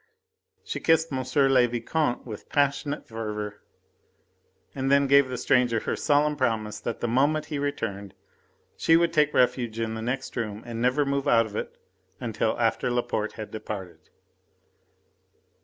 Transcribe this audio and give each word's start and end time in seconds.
She 0.63 0.79
kissed 0.79 1.13
M. 1.13 1.19
le 1.19 1.67
Vicomte 1.67 2.25
with 2.25 2.49
passionate 2.49 3.07
fervour, 3.07 3.61
and 4.73 4.91
then 4.91 5.05
gave 5.05 5.29
the 5.29 5.37
stranger 5.37 5.81
her 5.81 5.95
solemn 5.95 6.35
promise 6.35 6.79
that 6.79 7.01
the 7.01 7.07
moment 7.07 7.45
he 7.53 7.59
returned 7.59 8.15
she 8.75 8.97
would 8.97 9.13
take 9.13 9.31
refuge 9.31 9.79
in 9.79 9.93
the 9.93 10.01
next 10.01 10.35
room 10.35 10.63
and 10.65 10.81
never 10.81 11.05
move 11.05 11.27
out 11.27 11.45
of 11.45 11.55
it 11.55 11.77
until 12.19 12.59
after 12.59 12.89
Laporte 12.89 13.33
had 13.33 13.51
departed. 13.51 14.09